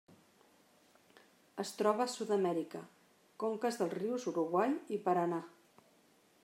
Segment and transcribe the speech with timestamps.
[1.63, 2.81] Es troba a Sud-amèrica:
[3.45, 5.43] conques dels rius Uruguai i Paranà.